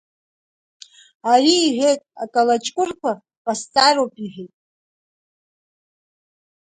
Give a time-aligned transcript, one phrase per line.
[1.31, 3.11] Ари иҳәеит, акалаҷкәырқәа
[3.43, 4.53] ҟасҵароуп,— иҳәеит.